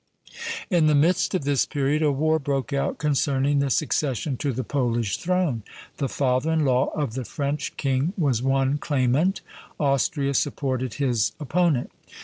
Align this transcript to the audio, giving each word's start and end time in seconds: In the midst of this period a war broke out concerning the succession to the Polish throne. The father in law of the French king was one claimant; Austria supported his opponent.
In 0.71 0.87
the 0.87 0.95
midst 0.95 1.35
of 1.35 1.43
this 1.43 1.67
period 1.67 2.01
a 2.01 2.11
war 2.11 2.39
broke 2.39 2.73
out 2.73 2.97
concerning 2.97 3.59
the 3.59 3.69
succession 3.69 4.35
to 4.37 4.51
the 4.51 4.63
Polish 4.63 5.17
throne. 5.19 5.61
The 5.97 6.09
father 6.09 6.51
in 6.51 6.65
law 6.65 6.87
of 6.95 7.13
the 7.13 7.23
French 7.23 7.77
king 7.77 8.13
was 8.17 8.41
one 8.41 8.79
claimant; 8.79 9.41
Austria 9.79 10.33
supported 10.33 10.95
his 10.95 11.33
opponent. 11.39 11.91